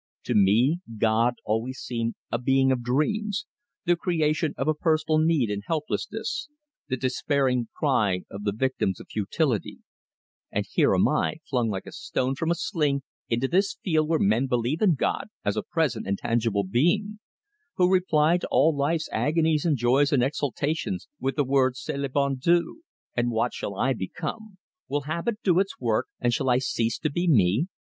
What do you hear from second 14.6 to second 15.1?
in